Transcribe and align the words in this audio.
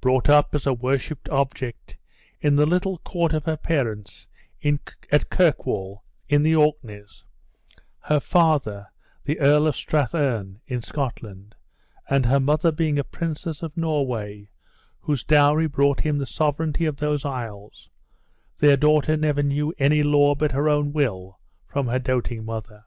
Brought 0.00 0.28
up 0.28 0.54
as 0.54 0.68
a 0.68 0.72
worshiped 0.72 1.28
object, 1.30 1.98
in 2.40 2.54
the 2.54 2.64
little 2.64 2.98
court 2.98 3.32
of 3.32 3.42
her 3.42 3.56
parents, 3.56 4.28
at 4.62 5.30
Kirkwall, 5.30 6.04
in 6.28 6.44
the 6.44 6.54
Orkneys, 6.54 7.24
her 8.02 8.20
father 8.20 8.86
the 9.24 9.40
Earl 9.40 9.66
of 9.66 9.74
Strathern, 9.74 10.60
in 10.68 10.80
Scotland, 10.80 11.56
and 12.08 12.24
her 12.24 12.38
mother 12.38 12.70
being 12.70 13.00
a 13.00 13.02
princess 13.02 13.64
of 13.64 13.76
Norway, 13.76 14.48
whose 15.00 15.24
dowry 15.24 15.66
brought 15.66 16.02
him 16.02 16.18
the 16.18 16.24
sovereignty 16.26 16.84
of 16.86 16.98
those 16.98 17.24
isles, 17.24 17.90
their 18.60 18.76
daughter 18.76 19.16
never 19.16 19.42
knew 19.42 19.74
any 19.80 20.04
law 20.04 20.36
but 20.36 20.52
her 20.52 20.68
own 20.68 20.92
will, 20.92 21.40
from 21.66 21.88
her 21.88 21.98
doting 21.98 22.44
mother. 22.44 22.84